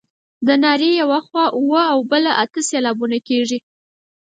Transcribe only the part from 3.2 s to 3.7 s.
کیږي.